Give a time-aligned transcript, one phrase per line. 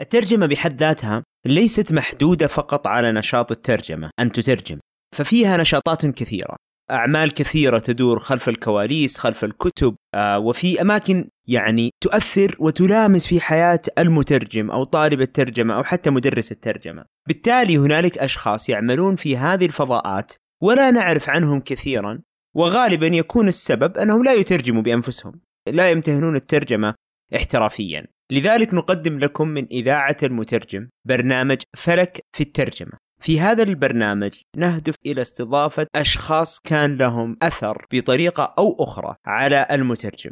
[0.00, 4.78] الترجمة بحد ذاتها ليست محدودة فقط على نشاط الترجمة أن تترجم.
[5.14, 6.56] ففيها نشاطات كثيرة
[6.90, 13.80] أعمال كثيرة تدور خلف الكواليس خلف الكتب آه، وفي أماكن يعني تؤثر وتلامس في حياة
[13.98, 17.04] المترجم أو طالب الترجمة أو حتى مدرس الترجمة.
[17.28, 20.32] بالتالي هنالك أشخاص يعملون في هذه الفضاءات
[20.62, 22.20] ولا نعرف عنهم كثيرا
[22.56, 26.94] وغالبا يكون السبب أنهم لا يترجموا بأنفسهم لا يمتهنون الترجمة
[27.36, 28.06] احترافيا.
[28.32, 32.92] لذلك نقدم لكم من إذاعة المترجم برنامج فلك في الترجمة.
[33.22, 40.30] في هذا البرنامج نهدف إلى استضافة أشخاص كان لهم أثر بطريقة أو أخرى على المترجم.